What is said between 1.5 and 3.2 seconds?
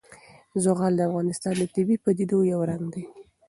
د طبیعي پدیدو یو رنګ دی.